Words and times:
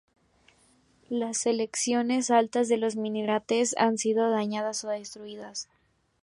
Las 1.11 1.37
secciones 1.41 2.31
altas 2.31 2.67
de 2.67 2.77
los 2.77 2.95
minaretes 2.95 3.75
han 3.77 3.99
sido 3.99 4.31
dañadas 4.31 4.83
o 4.83 4.87
destruidas. 4.87 5.69